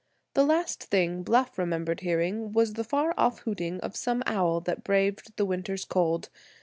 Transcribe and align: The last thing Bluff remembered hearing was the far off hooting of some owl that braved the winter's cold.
The 0.33 0.43
last 0.43 0.85
thing 0.85 1.21
Bluff 1.21 1.59
remembered 1.59 1.99
hearing 1.99 2.53
was 2.53 2.73
the 2.73 2.83
far 2.83 3.13
off 3.19 3.41
hooting 3.41 3.79
of 3.81 3.95
some 3.95 4.23
owl 4.25 4.59
that 4.61 4.83
braved 4.83 5.37
the 5.37 5.45
winter's 5.45 5.85
cold. 5.85 6.29